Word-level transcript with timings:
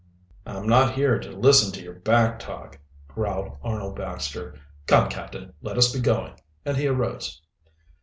'""I'm 0.47 0.67
not 0.67 0.95
here 0.95 1.19
to 1.19 1.29
listen 1.29 1.71
to 1.73 1.83
your 1.83 1.93
back 1.93 2.39
talk," 2.39 2.79
growled 3.07 3.57
Arnold 3.61 3.97
Baxter. 3.97 4.55
"Come, 4.87 5.09
captain, 5.09 5.53
let 5.61 5.77
us 5.77 5.93
be 5.93 5.99
going," 5.99 6.33
and 6.65 6.75
he 6.75 6.87
arose. 6.87 7.39